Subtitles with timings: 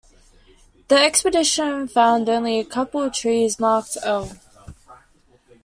[0.87, 4.31] This expedition found only a couple of trees marked "L".